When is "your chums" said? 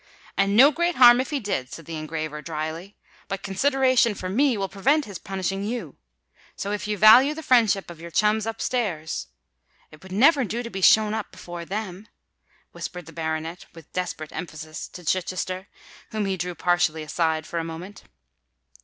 8.01-8.47